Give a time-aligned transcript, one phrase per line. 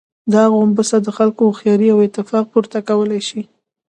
[0.33, 3.41] دا غومبسه د خلکو هوښياري او اتفاق، پورته کولای شي.